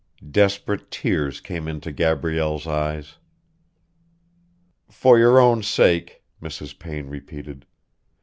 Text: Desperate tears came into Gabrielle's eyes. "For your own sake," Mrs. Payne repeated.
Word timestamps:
Desperate 0.31 0.89
tears 0.89 1.39
came 1.39 1.67
into 1.67 1.91
Gabrielle's 1.91 2.65
eyes. 2.65 3.17
"For 4.89 5.19
your 5.19 5.39
own 5.39 5.61
sake," 5.61 6.23
Mrs. 6.41 6.79
Payne 6.79 7.05
repeated. 7.05 7.67